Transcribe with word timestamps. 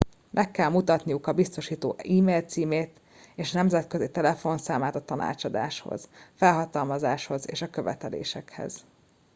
meg 0.31 0.51
kell 0.51 0.69
mutatniuk 0.69 1.27
a 1.27 1.31
biztosító 1.33 1.95
e 1.97 2.21
mail 2.21 2.41
címét 2.41 2.99
és 3.35 3.51
nemzetközi 3.51 4.11
telefonszámát 4.11 4.95
a 4.95 5.05
tanácsadáshoz 5.05 6.09
felhatalmazáshoz 6.35 7.49
és 7.49 7.61
a 7.61 7.69
követelésekhez 7.69 8.85